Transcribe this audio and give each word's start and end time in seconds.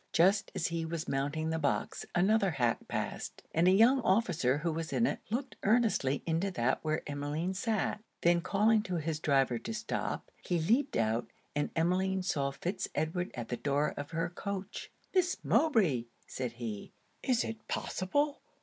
Just 0.13 0.51
as 0.55 0.69
he 0.69 0.83
was 0.83 1.07
mounting 1.07 1.51
the 1.51 1.59
box, 1.59 2.07
another 2.15 2.49
hack 2.49 2.87
passed, 2.87 3.43
and 3.53 3.67
a 3.67 3.71
young 3.71 3.99
officer 4.01 4.57
who 4.57 4.71
was 4.71 4.91
in 4.91 5.05
it 5.05 5.19
looked 5.29 5.57
earnestly 5.61 6.23
into 6.25 6.49
that 6.49 6.83
where 6.83 7.03
Emmeline 7.07 7.53
sat; 7.53 8.01
then 8.21 8.41
calling 8.41 8.81
to 8.81 8.95
his 8.95 9.19
driver 9.19 9.59
to 9.59 9.75
stop, 9.75 10.31
he 10.43 10.57
leaped 10.57 10.97
out, 10.97 11.29
and 11.55 11.69
Emmeline 11.75 12.23
saw 12.23 12.49
Fitz 12.49 12.87
Edward 12.95 13.29
at 13.35 13.49
the 13.49 13.57
door 13.57 13.93
of 13.95 14.09
her 14.09 14.31
coach. 14.31 14.89
'Miss 15.13 15.37
Mowbray!' 15.43 16.05
said 16.25 16.53
he 16.53 16.93
'Is 17.21 17.43
it 17.43 17.67
possible! 17.67 18.41